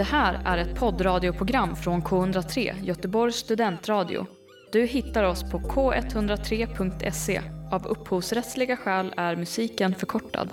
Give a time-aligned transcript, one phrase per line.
[0.00, 4.26] Det här är ett poddradioprogram från K103, Göteborgs studentradio.
[4.72, 7.42] Du hittar oss på k103.se.
[7.72, 10.50] Av upphovsrättsliga skäl är musiken förkortad.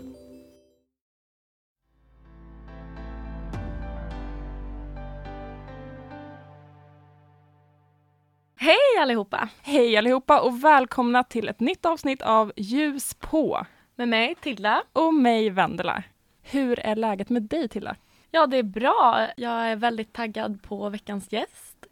[8.55, 9.50] Hej allihopa!
[9.61, 13.66] Hej allihopa och välkomna till ett nytt avsnitt av Ljus på.
[13.95, 14.84] Med mig Tilda.
[14.93, 16.04] Och mig Vendela.
[16.41, 17.95] Hur är läget med dig Tilda?
[18.32, 19.28] Ja, det är bra.
[19.38, 21.86] Jag är väldigt taggad på veckans gäst.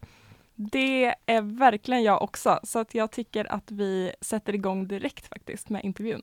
[0.55, 5.70] Det är verkligen jag också, så att jag tycker att vi sätter igång direkt faktiskt
[5.70, 6.22] med intervjun.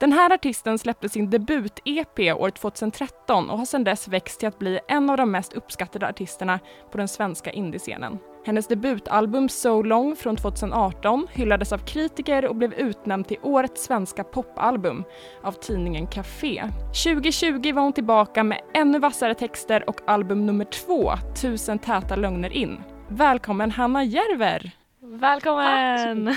[0.00, 4.58] Den här artisten släppte sin debut-EP år 2013 och har sedan dess växt till att
[4.58, 6.60] bli en av de mest uppskattade artisterna
[6.90, 8.18] på den svenska indiescenen.
[8.44, 14.24] Hennes debutalbum So Long från 2018 hyllades av kritiker och blev utnämnd till årets svenska
[14.24, 15.04] popalbum
[15.42, 16.64] av tidningen Café.
[17.04, 21.12] 2020 var hon tillbaka med ännu vassare texter och album nummer två,
[21.42, 22.80] Tusen täta lögner in.
[23.08, 24.70] Välkommen Hanna Järver!
[25.00, 26.24] Välkommen!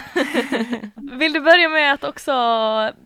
[1.20, 2.32] Vill du börja med att också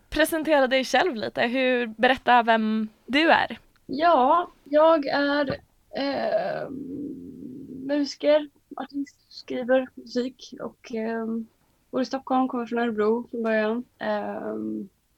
[0.09, 1.41] presentera dig själv lite?
[1.41, 3.57] Hur, berätta vem du är.
[3.85, 5.49] Ja, jag är
[5.95, 6.69] eh,
[7.87, 11.25] musiker, artist, skriver musik och eh,
[11.91, 13.83] bor i Stockholm, kommer från Örebro från början.
[13.99, 14.55] Eh,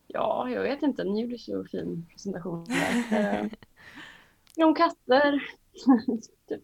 [0.07, 3.49] ja, jag vet inte, ni gjorde så fin presentation där.
[4.57, 5.43] Eh, om katter,
[6.47, 6.63] typ.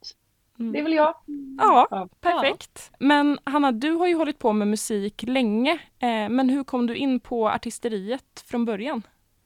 [0.60, 0.72] Mm.
[0.72, 1.16] Det är väl jag.
[1.58, 2.92] Ja, ja, perfekt.
[3.00, 5.72] Men Hanna, du har ju hållit på med musik länge.
[6.00, 9.02] Eh, men hur kom du in på artisteriet från början?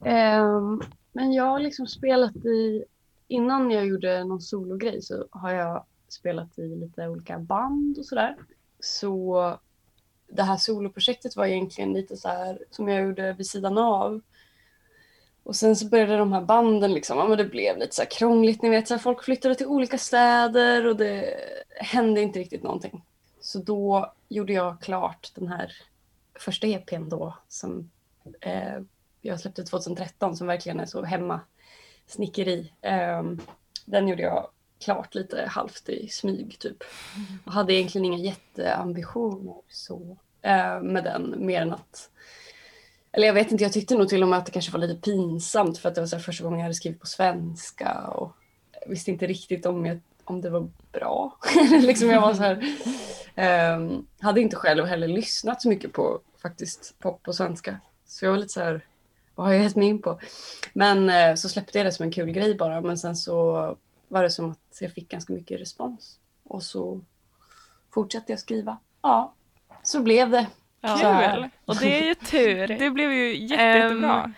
[0.05, 0.61] Eh,
[1.13, 2.83] men jag har liksom spelat i,
[3.27, 8.35] innan jag gjorde någon sologrej så har jag spelat i lite olika band och sådär.
[8.79, 9.57] Så
[10.27, 14.21] det här soloprojektet var egentligen lite så här som jag gjorde vid sidan av.
[15.43, 18.09] Och sen så började de här banden liksom, ja men det blev lite så här
[18.09, 21.37] krångligt, ni vet så här, folk flyttade till olika städer och det
[21.69, 23.05] hände inte riktigt någonting.
[23.41, 25.71] Så då gjorde jag klart den här
[26.39, 27.91] första EPn då som
[28.41, 28.81] eh,
[29.21, 31.39] jag släppte 2013 som verkligen är så hemma
[32.07, 32.73] snickeri.
[32.81, 33.23] Eh,
[33.85, 34.47] den gjorde jag
[34.83, 36.83] klart lite halvt i smyg typ.
[37.45, 42.09] Och hade egentligen inga jätteambitioner så eh, med den mer än att
[43.11, 45.01] eller jag vet inte, jag tyckte nog till och med att det kanske var lite
[45.01, 48.31] pinsamt för att det var så första gången jag hade skrivit på svenska och
[48.81, 51.37] jag visste inte riktigt om, jag, om det var bra.
[51.81, 56.95] liksom jag var så här, um, hade inte själv heller lyssnat så mycket på faktiskt
[56.99, 57.79] pop på svenska.
[58.05, 58.85] Så jag var lite så här,
[59.35, 60.19] vad har jag gett mig in på?
[60.73, 63.51] Men uh, så släppte jag det som en kul grej bara, men sen så
[64.07, 66.19] var det som att jag fick ganska mycket respons.
[66.43, 67.01] Och så
[67.93, 68.77] fortsatte jag skriva.
[69.01, 69.33] Ja,
[69.83, 70.47] så blev det.
[70.81, 71.49] Kul!
[71.65, 72.67] Och det är ju tur.
[72.79, 74.23] det blev ju jätte, jättebra.
[74.23, 74.33] Um,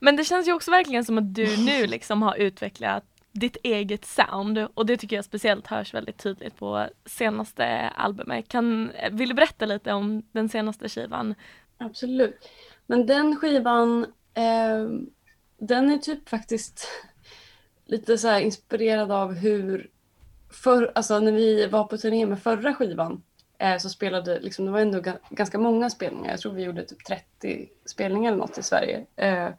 [0.00, 4.04] men det känns ju också verkligen som att du nu liksom har utvecklat ditt eget
[4.04, 8.48] sound och det tycker jag speciellt hörs väldigt tydligt på senaste albumet.
[8.48, 11.34] Kan, vill du berätta lite om den senaste skivan?
[11.78, 12.48] Absolut.
[12.86, 14.88] Men den skivan, eh,
[15.58, 16.88] den är typ faktiskt
[17.84, 19.90] lite så inspirerad av hur,
[20.50, 23.22] för, alltså när vi var på turné med förra skivan
[23.58, 26.30] eh, så spelade, liksom, det var ändå ganska många spelningar.
[26.30, 29.06] Jag tror vi gjorde typ 30 spelningar eller något i Sverige.
[29.16, 29.50] Eh,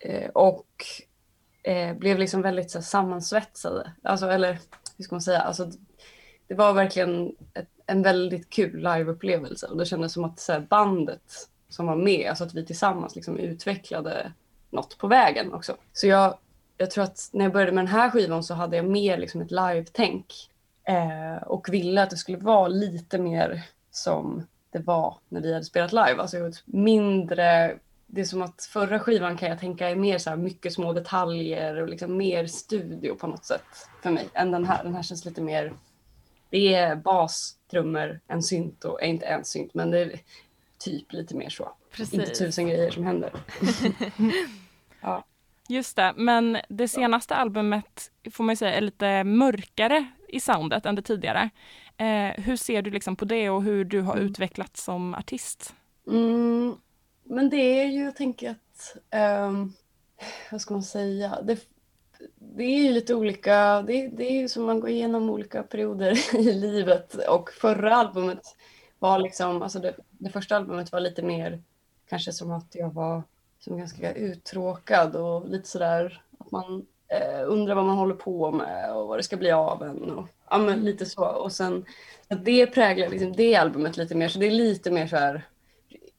[0.00, 0.84] eh, och
[1.62, 3.92] eh, blev liksom väldigt så här, sammansvetsade.
[4.02, 4.58] Alltså, eller
[4.96, 5.40] hur ska man säga?
[5.40, 5.70] Alltså,
[6.46, 10.60] det var verkligen ett, en väldigt kul liveupplevelse och det kändes som att så här,
[10.60, 14.32] bandet som var med, alltså att vi tillsammans liksom utvecklade
[14.70, 15.76] något på vägen också.
[15.92, 16.38] Så jag,
[16.76, 19.40] jag tror att när jag började med den här skivan så hade jag mer liksom
[19.40, 20.48] ett live-tänk
[20.84, 25.64] Eh, och ville att det skulle vara lite mer som det var när vi hade
[25.64, 26.16] spelat live.
[26.18, 30.36] Alltså mindre, det är som att förra skivan kan jag tänka är mer så här
[30.36, 34.84] mycket små detaljer och liksom mer studio på något sätt för mig än den här.
[34.84, 35.72] Den här känns lite mer,
[36.50, 40.20] det är bas, trummor, en synt och inte en synt men det är
[40.78, 41.72] typ lite mer så.
[41.90, 42.14] Precis.
[42.14, 43.32] Inte tusen grejer som händer.
[45.00, 45.24] ja.
[45.68, 50.94] Just det, men det senaste albumet får man säga är lite mörkare i soundet än
[50.94, 51.50] det tidigare.
[51.96, 54.26] Eh, hur ser du liksom på det och hur du har mm.
[54.26, 55.74] utvecklats som artist?
[56.06, 56.76] Mm,
[57.24, 58.96] men det är ju, jag tänker att,
[59.48, 59.72] um,
[60.50, 61.58] vad ska man säga, det,
[62.38, 66.36] det är ju lite olika, det, det är ju som man går igenom olika perioder
[66.38, 68.56] i livet och förra albumet
[68.98, 71.62] var liksom, alltså det, det första albumet var lite mer
[72.08, 73.22] kanske som att jag var
[73.64, 78.94] som ganska uttråkad och lite sådär att man eh, undrar vad man håller på med
[78.94, 80.10] och vad det ska bli av en.
[80.10, 81.24] Och, ja, men lite så.
[81.24, 81.84] Och sen
[82.28, 85.48] det präglar liksom det albumet lite mer, så det är lite mer så här,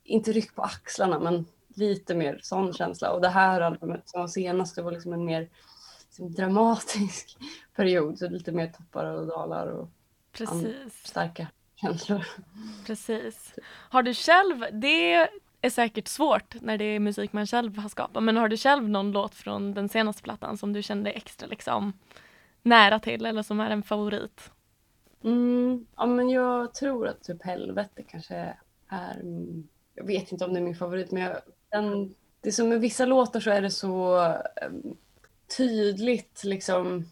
[0.04, 1.46] inte ryck på axlarna, men
[1.76, 3.12] lite mer sån känsla.
[3.12, 5.50] Och det här albumet som var senast, det var liksom en mer
[6.06, 7.38] liksom, dramatisk
[7.76, 8.20] period.
[8.20, 9.90] Så lite mer toppar och dalar och
[10.32, 11.04] Precis.
[11.04, 12.28] starka känslor.
[12.86, 13.54] Precis.
[13.70, 15.30] Har du själv, det
[15.64, 18.90] är säkert svårt när det är musik man själv har skapat, men har du själv
[18.90, 21.94] någon låt från den senaste plattan som du kände extra liksom
[22.64, 24.52] nära till eller som är en favorit?
[25.24, 28.56] Mm, ja, men jag tror att typ Helvete kanske
[28.90, 29.20] är...
[29.20, 31.38] mm, Jag vet inte om det är min favorit, men jag,
[31.72, 34.18] den, det är som med vissa låtar så är det så
[34.56, 34.98] em,
[35.58, 37.06] tydligt liksom.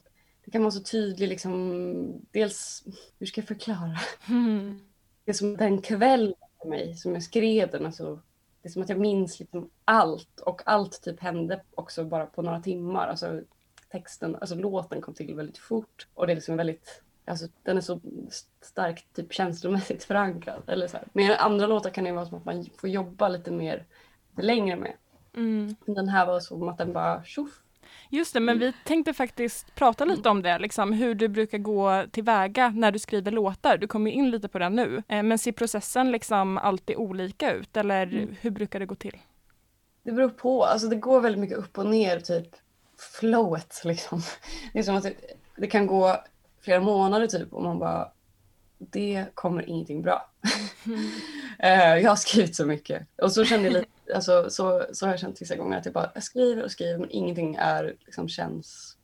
[0.45, 2.25] Det kan vara så tydligt liksom.
[2.31, 2.83] Dels,
[3.19, 3.99] hur ska jag förklara?
[5.25, 7.85] Det är som den kvällen för mig som jag skrev den.
[7.85, 8.19] Alltså,
[8.61, 12.41] det är som att jag minns liksom allt och allt typ hände också bara på
[12.41, 13.07] några timmar.
[13.07, 13.41] Alltså,
[13.91, 17.81] texten, alltså låten kom till väldigt fort och det är liksom väldigt, alltså den är
[17.81, 17.99] så
[18.61, 20.61] starkt typ känslomässigt förankrad.
[20.67, 21.07] Eller så här.
[21.13, 23.85] Med andra låtar kan det vara som att man får jobba lite mer
[24.37, 24.93] längre med.
[25.35, 25.75] Mm.
[25.85, 27.61] Den här var som att den bara tjoff.
[28.09, 32.05] Just det, men vi tänkte faktiskt prata lite om det, liksom, hur du brukar gå
[32.11, 33.77] tillväga när du skriver låtar.
[33.77, 35.03] Du kommer in lite på det nu.
[35.07, 38.35] Eh, men ser processen liksom alltid olika ut eller Mm.
[38.41, 39.17] hur brukar det gå till?
[40.03, 42.47] Det beror på, alltså det går väldigt mycket upp och ner typ
[43.19, 44.21] flowet liksom.
[44.73, 45.13] Det är som att det,
[45.57, 46.15] det kan gå
[46.61, 48.11] flera månader typ och man bara
[48.89, 50.29] det kommer ingenting bra.
[51.63, 53.07] Eh, jag har skrivit så mycket.
[53.21, 55.93] Och så kände jag lite, alltså, så, så har jag känt vissa gånger att jag
[55.93, 58.97] bara jag skriver och skriver men ingenting är liksom känns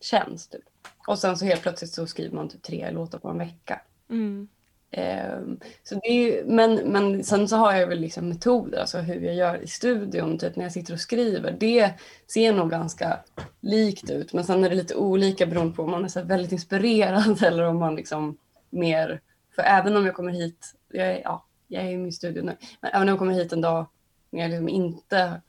[0.00, 0.62] känns typ.
[1.06, 3.80] Och sen så helt plötsligt så skriver man typ tre låtar på en vecka.
[4.10, 4.48] Mm.
[4.90, 9.20] Ehm, så det är men, men sen så har jag väl liksom metoder, alltså hur
[9.20, 11.56] jag gör i studion, typ när jag sitter och skriver.
[11.60, 11.90] Det
[12.26, 13.18] ser nog ganska
[13.60, 16.52] likt ut, men sen är det lite olika beroende på om man är så väldigt
[16.52, 18.38] inspirerad eller om man liksom
[18.76, 19.20] mer...
[19.54, 22.56] För även om jag kommer hit, jag är, ja, jag är i min studio nu,
[22.80, 23.86] men även om jag kommer hit en dag
[24.30, 25.40] när jag liksom inte,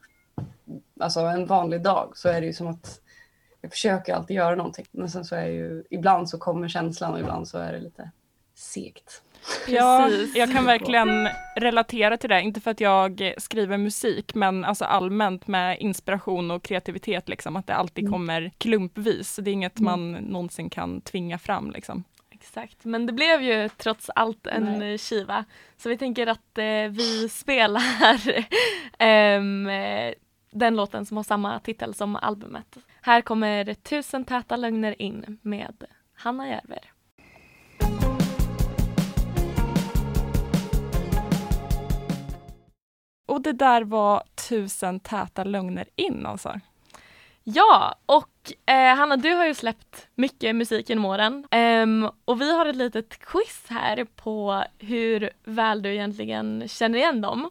[1.00, 3.02] alltså en vanlig dag, så är det ju som att
[3.62, 4.86] jag försöker alltid göra någonting.
[4.92, 8.12] Men sen så är ju, ibland så kommer känslan och ibland så är det lite
[8.56, 9.22] segt.
[9.68, 10.36] Ja, Precis.
[10.36, 12.42] jag kan verkligen relatera till det.
[12.42, 17.68] Inte för att jag skriver musik, men alltså allmänt med inspiration och kreativitet, liksom, att
[17.68, 18.12] det alltid Mm.
[18.14, 19.36] kommer klumpvis.
[19.36, 19.92] Det är inget Mm.
[19.92, 21.72] man någonsin kan tvinga fram.
[21.72, 22.04] Liksom.
[22.40, 24.92] Exakt, men det blev ju trots allt en Nej.
[24.92, 25.46] eh, skiva.
[25.78, 27.82] Så vi tänker att eh, vi spelar
[28.98, 30.14] ehm, eh,
[30.52, 32.78] den låten som har samma titel som albumet.
[33.02, 36.92] Här kommer Tusen täta lögner in med Hanna Järver.
[43.26, 46.60] Och det där var tusen täta lögner in alltså.
[47.50, 52.56] Ja, och eh, Hanna du har ju släppt mycket musik genom åren Ehm, och vi
[52.56, 57.50] har ett litet quiz här på hur väl du egentligen känner igen dem.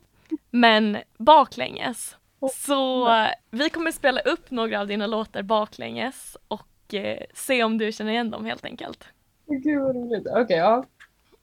[0.50, 2.16] Men baklänges.
[2.54, 3.08] Så
[3.50, 8.12] vi kommer spela upp några av dina låtar baklänges och eh, se om du känner
[8.12, 9.04] igen dem helt enkelt.
[9.46, 10.26] Gud vad roligt.
[10.30, 10.84] Okej, ja.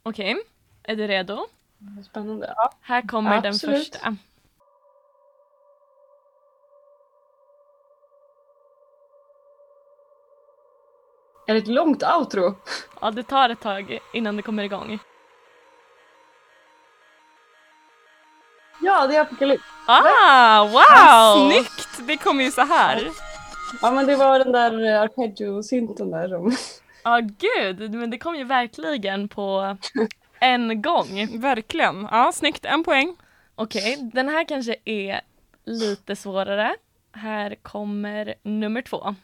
[0.03, 0.35] Okej,
[0.83, 1.45] är du redo?
[2.05, 2.53] Spännande.
[2.55, 2.71] Ja.
[2.81, 3.77] Här kommer den Absolut.
[3.77, 4.15] första.
[11.47, 12.55] Är det ett långt outro?
[13.01, 14.99] Ja, det tar ett tag innan det kommer igång.
[18.81, 19.65] Ja, det är Apocalypse.
[19.87, 20.81] Ah, wow!
[20.91, 22.07] Ah, snyggt!
[22.07, 23.07] Det kommer ju så här.
[23.81, 26.55] Ja, men det var den där eh, arpeggio-synten där som...
[27.03, 29.77] Ja, gud, men det kom ju verkligen på
[30.39, 31.39] en gång.
[31.41, 32.07] Verkligen.
[32.11, 32.65] Ja, snyggt.
[32.65, 33.15] En poäng.
[33.55, 35.21] Okej, den här kanske är
[35.65, 36.75] lite svårare.
[37.11, 39.15] Här kommer nummer två.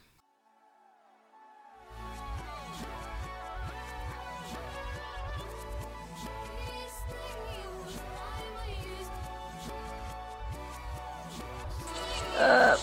[12.40, 12.76] Uh,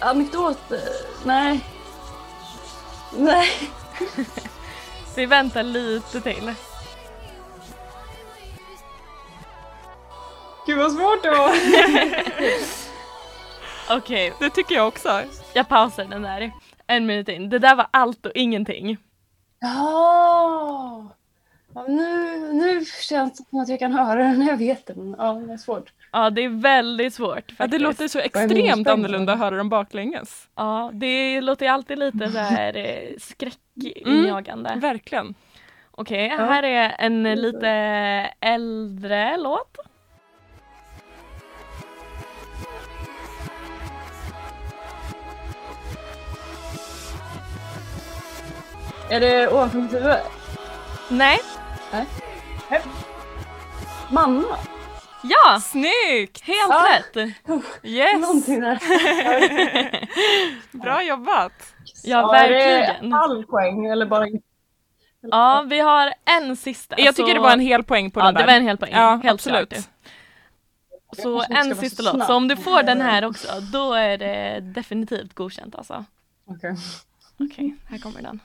[0.00, 0.72] anekdot?
[0.72, 0.78] eh,
[1.24, 1.60] nej.
[3.12, 3.48] Nej.
[5.16, 6.54] Vi väntar lite till.
[10.66, 11.50] Gud vad svårt det var.
[13.96, 15.22] Okej, Det tycker jag också.
[15.52, 16.52] jag pausar den där.
[16.86, 17.50] En minut in.
[17.50, 18.96] Det där var allt och ingenting.
[19.60, 21.15] Ja.
[21.76, 24.46] Ja nu, nu känns det som att jag kan höra den.
[24.46, 25.14] Jag vet den.
[25.18, 25.92] Ja, det är svårt.
[26.12, 27.58] Ja, det är väldigt svårt faktiskt.
[27.60, 30.48] Ja, det låter så extremt annorlunda att höra dem baklänges.
[30.54, 34.74] Ja, det låter ju alltid lite så här eh, skräckinjagande.
[34.80, 35.34] Verkligen.
[35.90, 36.44] Okej, Ja.
[36.44, 37.68] här är en lite
[38.40, 39.76] äldre låt.
[49.10, 50.14] Är det ovanför mitt huvud?
[51.08, 51.38] Nej,
[54.10, 54.56] Mamma?
[55.22, 55.60] Ja!
[55.60, 56.40] Snyggt!
[56.40, 56.86] Helt Ah.
[56.98, 57.16] rätt!
[57.82, 58.20] Yes!
[58.20, 58.78] Någonting där.
[60.82, 61.52] Bra jobbat!
[62.04, 63.12] Ja, Är det verkligen.
[63.12, 64.26] halv poäng eller bara
[65.20, 66.94] Ja, vi har en sista.
[67.00, 67.34] Jag tycker så...
[67.34, 68.40] det var en hel poäng på Ja, den där.
[68.40, 68.92] det var en hel poäng.
[68.92, 69.68] Ja, Helt absolut.
[69.68, 69.84] klart.
[71.22, 72.26] Så en sista så låt.
[72.26, 76.04] Så om du får den här också, då är det definitivt godkänt alltså.
[76.46, 76.76] Okej.
[77.40, 78.40] Okej, här kommer den.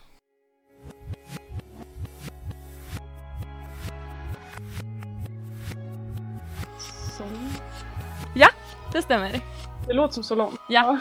[7.22, 7.52] Så.
[8.94, 9.42] Det stämmer.
[9.88, 10.60] Det låter som så långt.
[10.70, 11.00] Ja.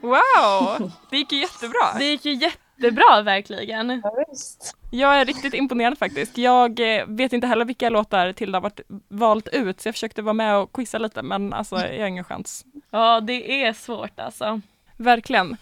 [0.00, 0.92] Wow!
[1.10, 1.98] Det gick ju jättebra.
[1.98, 4.00] Det gick ju jättebra verkligen.
[4.04, 4.76] Ja, visst.
[4.90, 6.38] Jag är riktigt imponerad faktiskt.
[6.38, 8.72] Jag eh, vet inte heller vilka låtar Tilda har
[9.08, 12.24] valt ut, så jag försökte vara med och quizza lite, men alltså jag har ingen
[12.24, 12.64] chans.
[12.90, 14.60] Ja, det är svårt alltså.
[14.96, 15.56] Verkligen.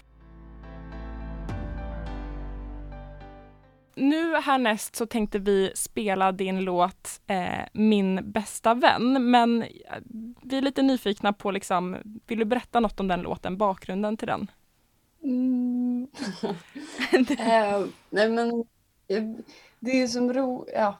[3.96, 9.68] Nu härnäst så tänkte vi spela din låt eh, Min bästa vän, men eh,
[10.42, 11.96] vi är lite nyfikna på liksom,
[12.26, 14.50] vill du berätta något om den låten, bakgrunden till den?
[15.22, 16.08] Mm.
[17.38, 18.64] Eh, nej men
[19.08, 19.22] eh,
[19.80, 20.66] det är som ro...
[20.74, 20.96] Ja,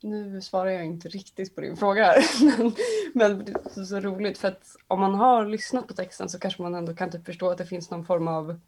[0.00, 2.24] nu svarar jag inte riktigt på din fråga här.
[2.58, 2.72] men,
[3.14, 6.62] men det är så roligt för att om man har lyssnat på texten så kanske
[6.62, 8.60] man ändå kan typ förstå att det finns någon form av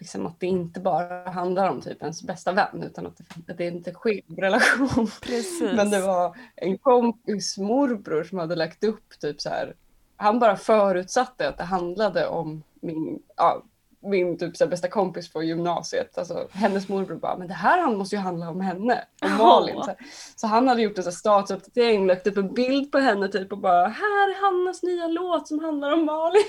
[0.00, 3.58] liksom att det inte bara handlar om typ ens bästa vän utan att det, att
[3.58, 5.10] det är inte är en relation.
[5.22, 5.72] Precis.
[5.76, 9.74] Men det var en kompis morbror som hade lagt upp typ så här.
[10.16, 13.62] Han bara förutsatte att det handlade om min, ja,
[14.02, 16.18] min typ så bästa kompis på gymnasiet.
[16.18, 19.04] Alltså hennes morbror bara, men det här han måste ju handla om henne.
[19.22, 19.82] Om Malin.
[19.82, 19.94] Så,
[20.36, 23.58] så han hade gjort en så statusuppdatering, lagt upp en bild på henne typ och
[23.58, 26.42] bara, här är Hannas nya låt som handlar om Malin.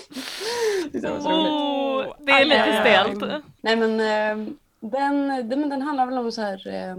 [0.91, 2.09] Det var så roligt.
[2.09, 3.43] Oh, det är lite Aj, stelt.
[3.61, 6.97] Nej men eh, den, den, men den handlar väl om så här eh,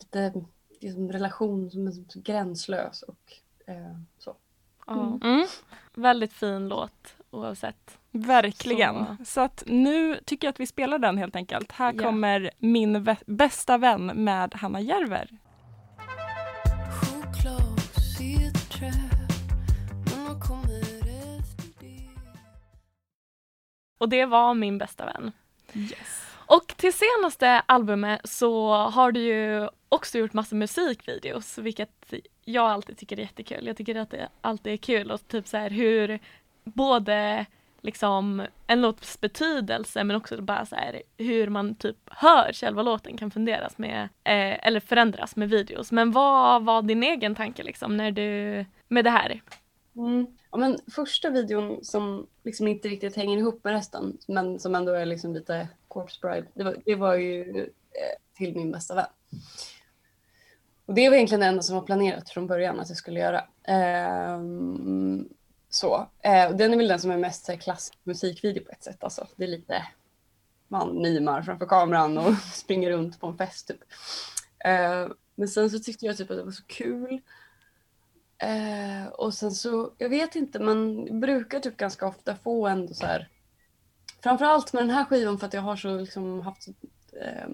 [0.00, 0.32] lite
[0.80, 3.32] liksom, relation som är gränslös och
[3.66, 4.34] eh, så.
[4.86, 5.18] Ja.
[5.24, 5.46] Mm,
[5.94, 7.98] Väldigt fin låt oavsett.
[8.10, 9.16] verkligen.
[9.24, 9.40] Så.
[9.40, 11.72] att nu tycker jag att vi spelar den helt enkelt.
[11.72, 12.02] Här Ja.
[12.02, 15.28] kommer Min vä- bästa vän med Hanna Järver.
[23.98, 25.32] Och det var min bästa vän.
[25.74, 26.26] Yes.
[26.46, 32.98] Och till senaste albumet så har du ju också gjort massa musikvideos, vilket jag alltid
[32.98, 33.66] tycker är jättekul.
[33.66, 36.18] Jag tycker att det alltid är kul och typ så här hur
[36.64, 37.46] både
[37.80, 43.16] liksom en låts betydelse men också bara så här hur man typ hör själva låten
[43.16, 45.92] kan funderas med eh, eller förändras med videos.
[45.92, 49.42] Men vad var din egen tanke liksom när du med det här?
[49.96, 50.26] Mm.
[50.50, 54.92] Ja, men första videon som liksom inte riktigt hänger ihop med resten men som ändå
[54.92, 59.06] är liksom lite Corpse Bride, det var, det var ju eh, till min bästa vän.
[60.86, 63.44] Och det var egentligen det enda som var planerat från början att jag skulle göra.
[63.64, 65.28] Ehm,
[65.74, 66.10] så.
[66.20, 69.04] Eh, och den är väl den som är mest här, klassisk musikvideo på ett sätt.
[69.04, 69.86] Alltså, det är lite
[70.68, 73.80] man mimar framför kameran och springer runt på en fest typ.
[74.64, 77.20] Eh, men sen så tyckte jag typ att det var så kul
[78.42, 83.06] Eh, och sen så, jag vet inte, man brukar typ ganska ofta få ändå så
[83.06, 83.28] här.
[84.22, 86.68] Framförallt med den här skivan för att jag har så liksom haft,
[87.12, 87.48] eh,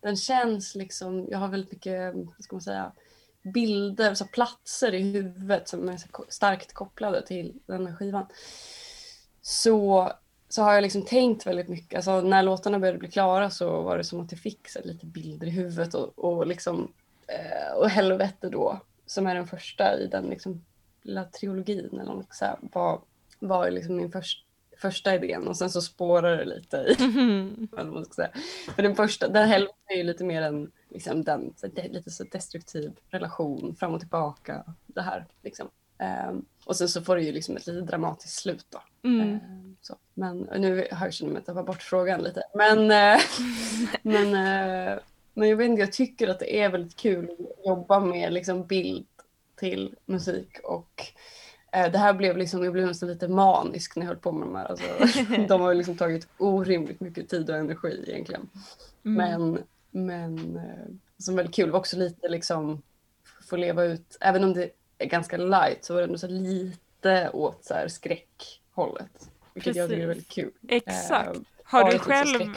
[0.00, 2.92] den känns liksom, jag har väldigt mycket, vad ska man säga,
[3.42, 8.26] bilder, så här platser i huvudet som är så starkt kopplade till den här skivan.
[9.42, 10.12] Så,
[10.48, 13.98] så har jag liksom tänkt väldigt mycket, alltså när låtarna började bli klara så var
[13.98, 16.92] det som att jag fick så här, lite bilder i huvudet och, och liksom,
[17.26, 20.64] eh, och Helvete då som är den första i den liksom,
[21.02, 23.00] lilla trilogin eller man ska säga, var,
[23.38, 24.44] var liksom min först,
[24.76, 26.96] första idén och sen så spårar det lite i
[27.72, 28.30] vad man ska säga.
[28.74, 32.10] För den första, den helvete är ju lite mer en liksom den, så det lite
[32.10, 34.64] så destruktiv relation fram och tillbaka.
[34.86, 35.68] Det här liksom.
[36.02, 38.82] Ehm, och sen så får det ju liksom ett lite dramatiskt slut då.
[39.08, 39.20] Mm.
[39.20, 39.96] Ehm, så.
[40.14, 42.42] Men nu har jag känner mig var bort frågan lite.
[42.54, 43.20] Men, eh,
[44.02, 44.98] men, eh,
[45.34, 48.66] men jag vet inte, jag tycker att det är väldigt kul att jobba med liksom
[48.66, 49.06] bild
[49.56, 51.02] till musik och
[51.72, 54.48] eh, det här blev liksom, jag blev nästan lite manisk när jag höll på med
[54.48, 54.64] de här.
[54.64, 54.86] Alltså,
[55.48, 58.48] de har liksom tagit orimligt mycket tid och energi egentligen.
[59.04, 59.16] Mm.
[59.16, 62.82] Men, men eh, som väldigt kul, det var också lite liksom
[63.48, 67.30] få leva ut, även om det är ganska light så var det ändå så lite
[67.32, 69.30] åt så här skräckhållet.
[69.54, 70.50] Vilket jag tycker är väldigt kul.
[70.68, 71.36] Exakt.
[71.36, 72.54] Eh, Har du själv...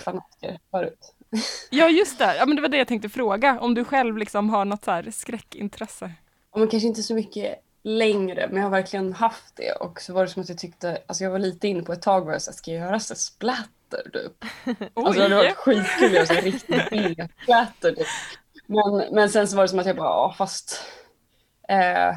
[0.71, 1.15] förut.
[1.69, 3.59] Ja just det, ja, men det var det jag tänkte fråga.
[3.59, 6.11] Om du själv liksom har något så här skräckintresse.
[6.49, 9.71] Och men kanske inte så mycket längre, men jag har verkligen haft det.
[9.71, 12.01] Och så var det som att jag tyckte, alltså jag var lite inne på ett
[12.01, 13.19] tag var jag så här, ska jag göra så här
[13.95, 14.45] splatter typ?
[14.93, 18.07] Alltså det hade varit skitkul att göra så riktigt B-splatter typ.
[18.65, 20.83] Men, men sen så var det som att jag bara, ja fast
[21.69, 22.15] eh,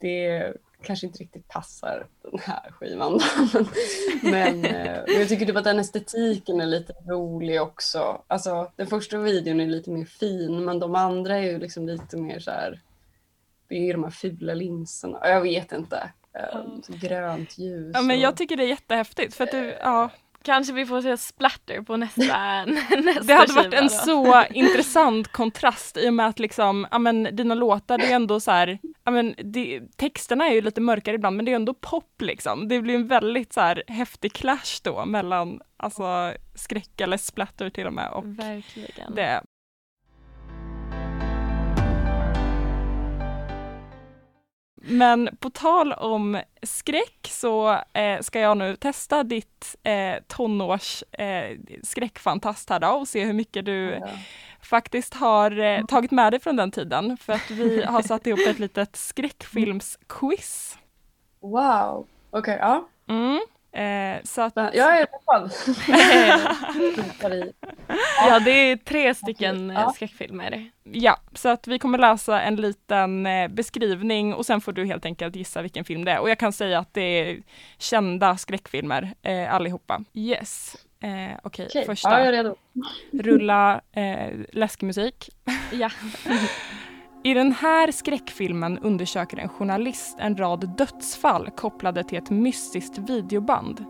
[0.00, 3.20] det kanske inte riktigt passar den här skivan.
[4.22, 8.22] men, eh, men jag tycker typ att den estetiken är lite rolig också.
[8.26, 12.16] Alltså den första videon är lite mer fin men de andra är ju liksom lite
[12.16, 12.80] mer så här.
[13.68, 15.18] Det är ju de här fula linserna.
[15.22, 16.10] Jag vet inte.
[16.38, 17.90] Eh, så grönt ljus.
[17.94, 20.10] Ja, men och- jag tycker det är jättehäftigt för att du, ja,
[20.44, 23.88] Kanske vi får se splatter på nästa, nästa det hade varit en då.
[23.88, 28.40] så intressant kontrast i och med att liksom, ja men dina låtar det är ändå
[28.40, 31.74] så här, ja men det, texterna är ju lite mörkare ibland men det är ändå
[31.74, 32.68] pop liksom.
[32.68, 37.86] Det blir en väldigt så här häftig clash då mellan alltså skräck eller splatter till
[37.86, 39.14] och med och Verkligen.
[39.14, 39.42] det.
[44.98, 51.58] Men på tal om skräck så eh, ska jag nu testa ditt eh, tonårs eh,
[51.82, 54.08] skräckfantast här då och se hur mycket du Ja.
[54.60, 57.16] faktiskt har eh, tagit med dig från den tiden.
[57.16, 60.78] För att vi har satt ihop ett litet skräckfilmsquiz.
[61.40, 62.88] Wow, okej ja.
[63.08, 63.40] Mm.
[63.74, 65.06] Eh, så att, Jag är i.
[68.28, 69.80] Ja det är tre stycken Ja.
[69.82, 70.70] eh, skräckfilmer.
[70.82, 75.04] ja, så att vi kommer läsa en liten eh, beskrivning och sen får du helt
[75.06, 76.18] enkelt gissa vilken film det är.
[76.20, 77.38] Och jag kan säga att det är
[77.78, 80.00] kända skräckfilmer eh, allihopa.
[80.14, 80.76] Yes.
[81.00, 82.10] Eh, Okej, Okej, första.
[82.10, 82.56] ja, jag är redo.
[83.12, 85.30] Rulla eh, läskmusik.
[85.72, 85.90] Ja.
[87.24, 93.84] I den här skräckfilmen undersöker en journalist en rad dödsfall kopplade till ett mystiskt videoband.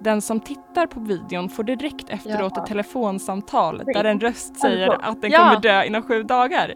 [0.00, 2.62] Den som tittar på videon får direkt efteråt Ja.
[2.62, 5.38] ett telefonsamtal där en röst säger att den Ja.
[5.38, 6.74] kommer dö inom sju dagar.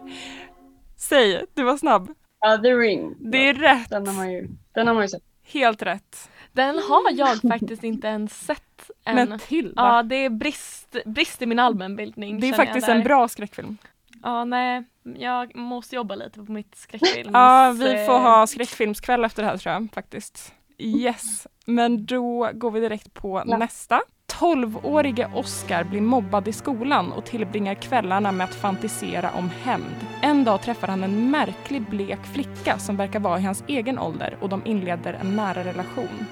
[0.97, 2.11] Säg, du var snabb.
[2.39, 3.15] Ja, The Ring.
[3.19, 3.89] Det är rätt.
[3.89, 5.23] Den har man ju, den har man ju sett.
[5.53, 6.29] Helt rätt.
[6.51, 9.15] Den har jag faktiskt inte ens sett än.
[9.15, 12.39] Men Tilda, Ja det är brist, brist i min allmänbildning.
[12.39, 13.77] det är faktiskt en bra skräckfilm.
[14.23, 17.29] Ja nej, jag måste jobba lite på mitt skräckfilms...
[17.33, 20.53] Ja, vi får eh, ha skräckfilmskväll efter det här tror jag faktiskt.
[20.77, 23.57] Yes, men då går vi direkt på Ja.
[23.57, 24.01] nästa.
[24.39, 29.95] 12-årige Oscar blir mobbad i skolan och tillbringar kvällarna med att fantisera om hämnd.
[30.21, 34.37] En dag träffar han en märklig blek flicka som verkar vara i hans egen ålder
[34.41, 36.25] och de inleder en nära relation.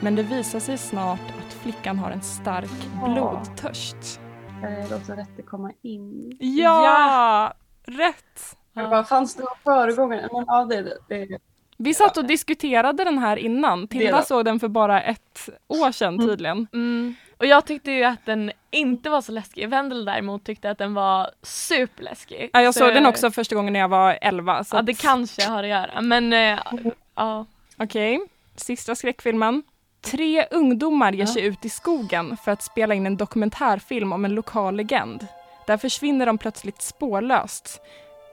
[0.00, 4.20] Men det visar sig snart att flickan har en stark blodtörst.
[4.62, 6.36] Eh, Låt rätt komma in.
[6.40, 7.52] Ja!
[7.86, 8.56] Rätt!
[8.72, 10.28] Jag bara, fanns det någon föregångare?
[10.32, 10.98] Men ja, det det.
[11.08, 11.38] det.
[11.76, 13.88] Vi satt och diskuterade den här innan.
[13.88, 16.66] Tilda såg den för bara ett år sedan tydligen.
[16.72, 17.14] Mm.
[17.38, 19.68] Och jag tyckte ju att den inte var så läskig.
[19.68, 22.50] Vendel däremot tyckte att den var superläskig.
[22.52, 24.64] Ja, jag Så- såg den också första gången när jag var 11.
[24.64, 26.58] Så Ja att- det kanske har att göra men eh,
[27.14, 27.46] ja.
[27.76, 28.20] Okej,
[28.56, 29.62] sista skräckfilmen.
[30.00, 34.34] Tre ungdomar ger sig ut i skogen för att spela in en dokumentärfilm om en
[34.34, 35.26] lokal legend.
[35.66, 37.80] Där försvinner de plötsligt spårlöst.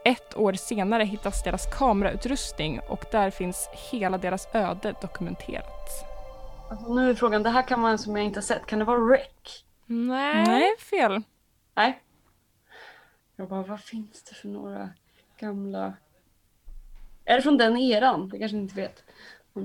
[0.05, 5.89] Ett år senare hittas deras kamerautrustning och där finns hela deras öde dokumenterat.
[6.69, 8.65] Alltså, nu är frågan, det här kan vara en som jag inte har sett.
[8.65, 9.63] Kan det vara Rec?
[9.85, 10.45] Nej.
[10.47, 11.21] Nej, fel.
[11.75, 12.01] Nej.
[13.35, 14.89] Jag bara, vad finns det för några
[15.39, 15.93] gamla...
[17.25, 18.29] Är det från den eran?
[18.29, 19.03] Det kanske ni inte vet.
[19.55, 19.61] Eh,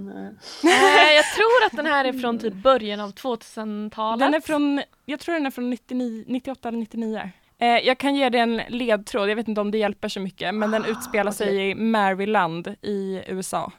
[0.63, 4.21] Nej, jag tror att den här är från typ början av 2000-talet.
[4.27, 7.31] Den är från, jag tror den är från 99, 98 eller 99.
[7.59, 10.55] Eh, jag kan ge dig en ledtråd, jag vet inte om det hjälper så mycket,
[10.55, 13.73] men den utspelar sig i Maryland i USA.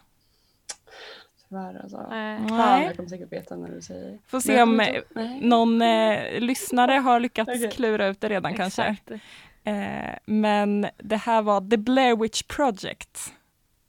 [1.50, 2.08] tyvärr alltså.
[2.10, 2.38] Nej.
[2.48, 2.86] Fan, Nej.
[2.86, 4.20] jag kommer säkert veta när du säger.
[4.28, 7.72] Får se om eh, inte- någon eh, lyssnare har lyckats Okej.
[7.72, 8.82] klura ut det redan kanske.
[8.84, 9.12] Exakt.
[9.64, 13.34] Eh, men det här var The Blair Witch Project.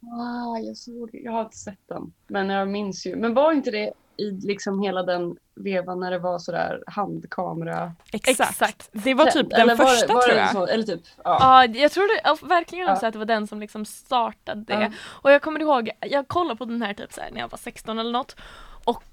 [0.02, 2.12] Ah, jag såg Jag har inte sett den.
[2.26, 3.16] Men jag minns ju.
[3.16, 7.92] Men var inte det i liksom hela den vevan när det var sådär handkamera?
[8.12, 8.50] Exakt.
[8.50, 8.88] Exakt.
[8.92, 10.52] Det var typ den Eller var det- första var tror jag.
[10.52, 11.36] Så, eller typ, ja.
[11.40, 12.92] Ja, jag tror det, ja, verkligen Ja.
[13.06, 14.74] att det var den som liksom startade det.
[14.82, 14.90] Ja.
[15.22, 17.58] Och jag kommer ihåg, jag kollade på den här typ så här när jag var
[17.58, 18.36] 16 eller något.
[18.84, 19.04] Och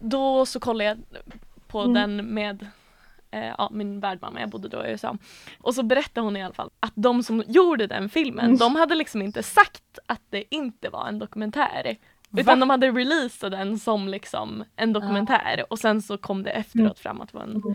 [0.00, 0.98] då så kollade jag
[1.68, 1.94] på Mm.
[1.94, 2.66] den med
[3.30, 5.16] eh, ja, min värdmamma, jag bodde då i USA.
[5.60, 8.56] Och så berättade hon i alla fall att de som gjorde den filmen, Mm.
[8.58, 11.96] de hade liksom inte sagt att det inte var en dokumentär.
[12.30, 12.40] Va?
[12.40, 16.98] Utan de hade releasat den som liksom en dokumentär och sen så kom det efteråt
[16.98, 17.74] fram att det var en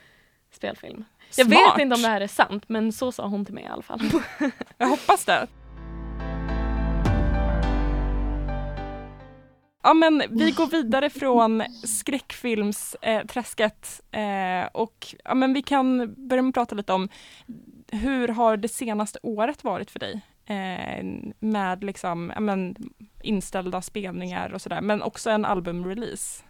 [0.51, 1.05] spelfilm.
[1.37, 1.59] Jag Smart.
[1.75, 3.81] vet inte om det här är sant men så sa hon till mig i alla
[3.81, 3.99] fall.
[4.77, 5.47] Jag hoppas det.
[9.86, 16.50] Ja men vi går vidare från skräckfilmsträsket eh, och ja, men vi kan börja med
[16.50, 17.10] att prata lite om
[17.91, 20.21] hur har det senaste året varit för dig?
[20.45, 21.06] Eh,
[21.39, 22.76] med liksom, ja, men,
[23.24, 26.43] inställda spelningar och sådär men också en albumrelease.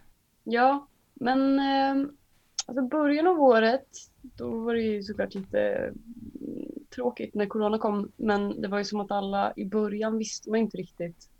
[0.44, 1.94] Ja, men eh,
[2.66, 3.86] alltså början av året,
[4.22, 5.92] då var det ju såklart lite mm,
[6.94, 8.12] tråkigt när corona kom.
[8.16, 11.30] Men det var ju som att alla i början visste man inte riktigt.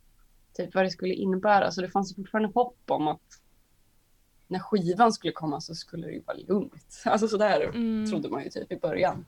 [0.57, 1.71] Typ vad det skulle innebära.
[1.71, 3.21] Så det fanns fortfarande hopp om att
[4.49, 7.03] när skivan skulle komma så skulle det ju vara lugnt.
[7.05, 8.11] Alltså sådär Mm.
[8.11, 9.27] trodde man ju typ i början.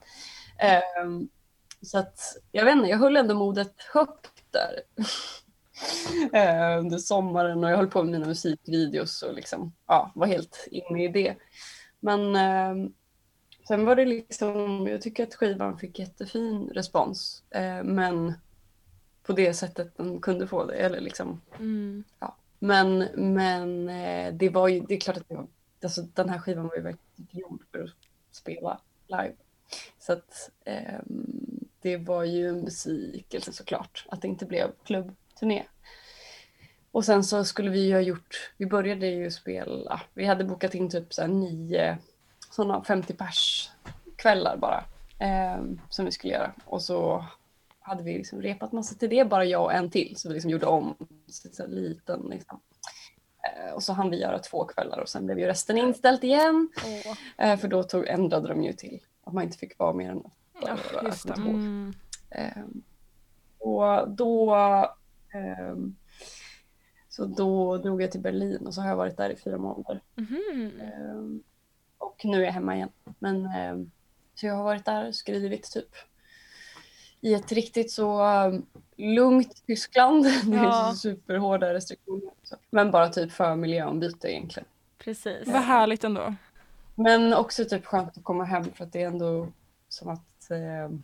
[0.59, 1.29] Ehm,
[1.81, 2.19] så att
[2.51, 4.81] jag vet inte, jag höll ändå modet högt där.
[6.33, 10.67] Ehm, under sommaren och jag höll på med mina musikvideos och liksom, ja, var helt
[10.71, 11.35] inne i det.
[11.99, 12.93] Men ehm,
[13.67, 17.43] sen var det liksom, jag tycker att skivan fick jättefin respons.
[17.49, 18.33] Eh, men
[19.29, 20.73] på det sättet den kunde få det.
[20.75, 22.03] Eller liksom, Mm.
[22.59, 25.47] men men eh, det var ju, det är klart att det var,
[25.83, 27.89] alltså, den här skivan var ju verkligen gjord för att
[28.31, 29.33] spela live.
[29.99, 35.63] Så att ehm, det var ju en besvikelse såklart att det inte blev klubbturné.
[36.91, 40.75] Och sen så skulle vi ju ha gjort, vi började ju spela, vi hade bokat
[40.75, 41.97] in typ så nio
[42.51, 43.69] sådana 50 pers
[44.15, 44.83] kvällar bara
[45.19, 46.51] ehm, som vi skulle göra.
[46.65, 47.25] Och så
[47.89, 50.13] hade vi liksom repat massa till det, bara jag och en till.
[50.17, 50.95] Så vi liksom gjorde om
[51.27, 52.27] så så liten.
[52.29, 52.59] Liksom.
[53.43, 56.69] Eh, och så hann vi göra två kvällar och sen blev ju resten inställt igen.
[57.37, 60.17] Eh, för då tog, ändrade de ju till att man inte fick vara mer än
[60.17, 60.77] åtta.
[61.25, 61.33] Ja.
[61.35, 61.93] Mm.
[62.29, 62.83] Ehm,
[63.57, 64.55] och då,
[65.33, 65.95] ehm,
[67.09, 70.01] så då drog jag till Berlin och så har jag varit där i fyra månader.
[70.81, 71.43] Ehm,
[71.97, 72.89] och nu är jag hemma igen.
[73.19, 73.49] Men,
[74.35, 75.89] så jag har varit där och skrivit typ
[77.21, 78.65] i ett riktigt så um,
[78.97, 80.23] lugnt Tyskland.
[80.45, 80.93] Det är Ja.
[80.95, 82.31] superhårda restriktioner.
[82.69, 84.67] Men bara typ för miljöombyte egentligen.
[84.97, 85.47] Precis.
[85.47, 86.35] Vad härligt ändå.
[86.95, 89.47] Men också typ skönt att komma hem för att det är ändå
[89.89, 90.97] som att eh,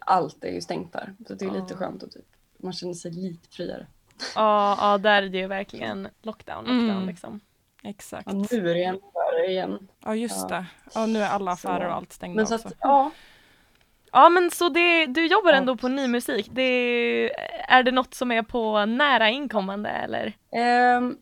[0.00, 1.14] allt är ju stängt där.
[1.28, 2.24] Så det är lite skönt och typ
[2.56, 3.86] man känner sig lite friare.
[4.34, 7.06] Ja, ja, där är det ju verkligen lockdown, lockdown Mm.
[7.06, 7.40] liksom.
[7.82, 8.26] Exakt.
[8.26, 9.88] Ja, nu är det värre igen.
[10.04, 10.56] Ja just Ja.
[10.56, 10.66] det.
[10.94, 12.68] Ja nu är alla affärer och allt stängda Men så också.
[12.68, 13.10] att, ja.
[14.12, 16.48] Ja men så det, du jobbar ändå på ny musik.
[16.52, 17.30] Det,
[17.68, 20.32] är det något som är på nära inkommande eller?
[20.52, 21.18] Ehm,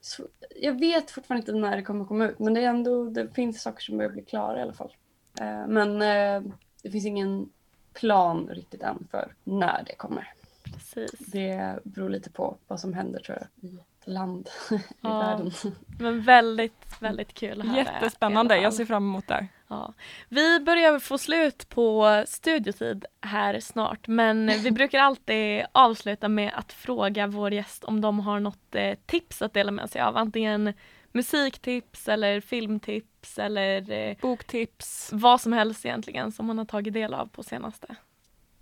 [0.00, 0.22] så,
[0.60, 3.62] jag vet fortfarande inte när det kommer komma ut men det är ändå, det finns
[3.62, 4.92] saker som börjar bli klara i alla fall.
[5.40, 7.48] Eh, men eh, det finns ingen
[7.94, 10.32] plan riktigt än för när det kommer.
[10.64, 11.10] Precis.
[11.18, 15.18] Det beror lite på vad som händer tror jag i ett land i Ja.
[15.18, 15.52] världen.
[15.98, 17.76] Men väldigt, väldigt kul att höra.
[17.78, 19.46] Jättespännande, jag ser fram emot det.
[19.68, 19.94] Ja.
[20.28, 26.72] Vi börjar få slut på studiotid här snart men vi brukar alltid avsluta med att
[26.72, 30.16] fråga vår gäst om de har något eh, tips att dela med sig av.
[30.16, 30.72] Antingen
[31.12, 35.08] musiktips eller filmtips eller eh, Boktips.
[35.12, 37.96] vad som helst egentligen som man har tagit del av på senaste.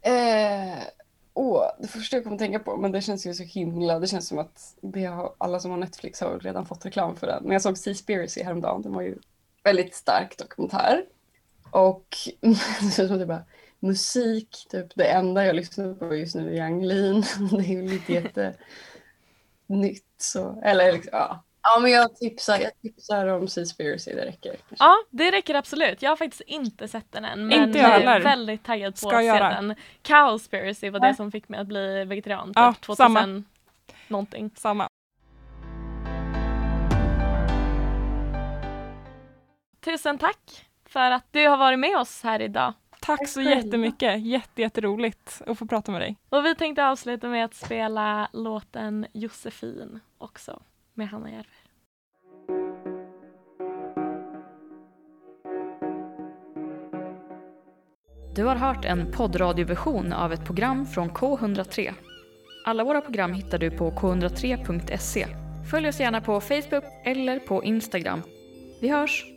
[0.01, 0.79] Eh,
[1.35, 4.29] åh, det första jag kommer tänka på, men det känns ju så himla, det känns
[4.29, 7.43] som att har, alla som har Netflix har redan fått reklam för den.
[7.43, 9.19] Men jag såg Seaspiracy häromdagen, den var ju
[9.65, 11.05] väldigt stark dokumentär.
[11.71, 13.45] Och det känns som att det bara,
[13.81, 17.21] musik, typ det enda jag lyssnar på just nu är Yang Lean.
[17.51, 18.55] Det är ju lite jätte
[19.67, 21.45] nytt så, eller liksom, ja.
[21.67, 24.57] Ja men jag tipsar, jag tipsar om Seaspiracy, det räcker.
[24.79, 26.03] Ja, det räcker absolut.
[26.03, 28.21] Jag har faktiskt inte sett den än men Inte jag är heller.
[28.21, 29.49] väldigt taggad på Ska att se göra.
[29.49, 29.75] den.
[30.03, 31.15] Cowspiracy var det Ja.
[31.15, 33.43] som fick mig att bli vegetarian Ja, 2000 samma.
[34.09, 34.51] någonting.
[34.57, 34.89] Samma.
[39.85, 42.73] Tusen tack för att du har varit med oss här idag.
[43.01, 44.21] Tack så jättemycket.
[44.23, 46.17] Jätte, jätteroligt att få prata med dig.
[46.29, 50.63] Och vi tänkte avsluta med att spela låten Josefin också
[50.95, 51.65] med Hanna Järver.
[58.35, 61.95] Du har hört en poddradioversion av ett program från K103.
[62.67, 65.27] Alla våra program hittar du på k103.se.
[65.71, 68.23] Följ oss gärna på Facebook eller på Instagram.
[68.81, 69.34] Vi hörs!